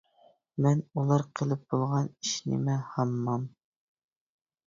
[0.65, 3.43] مەن:-ئۇلار قىلىپ بولغان ئىش نېمە؟ -ھاممام.